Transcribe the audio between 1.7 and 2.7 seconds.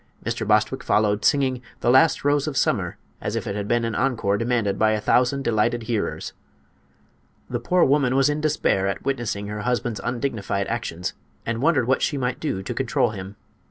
"The Last Rose of